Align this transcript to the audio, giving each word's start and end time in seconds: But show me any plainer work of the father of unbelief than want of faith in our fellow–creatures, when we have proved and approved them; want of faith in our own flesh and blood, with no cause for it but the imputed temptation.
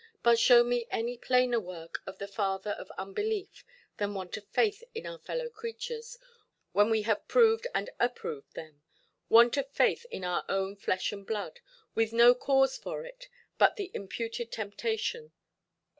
But 0.23 0.39
show 0.39 0.63
me 0.63 0.87
any 0.89 1.15
plainer 1.15 1.59
work 1.59 2.01
of 2.07 2.17
the 2.17 2.27
father 2.27 2.71
of 2.71 2.89
unbelief 2.97 3.63
than 3.97 4.15
want 4.15 4.35
of 4.35 4.45
faith 4.47 4.83
in 4.95 5.05
our 5.05 5.19
fellow–creatures, 5.19 6.17
when 6.71 6.89
we 6.89 7.03
have 7.03 7.27
proved 7.27 7.67
and 7.75 7.87
approved 7.99 8.55
them; 8.55 8.81
want 9.29 9.57
of 9.57 9.69
faith 9.69 10.07
in 10.09 10.23
our 10.23 10.43
own 10.49 10.75
flesh 10.75 11.11
and 11.11 11.23
blood, 11.27 11.59
with 11.93 12.13
no 12.13 12.33
cause 12.33 12.77
for 12.79 13.05
it 13.05 13.29
but 13.59 13.75
the 13.75 13.91
imputed 13.93 14.51
temptation. 14.51 15.33